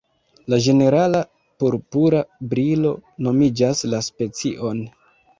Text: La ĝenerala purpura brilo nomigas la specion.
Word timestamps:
La 0.51 0.57
ĝenerala 0.67 1.19
purpura 1.63 2.21
brilo 2.53 2.93
nomigas 3.27 3.83
la 3.91 3.99
specion. 4.07 4.81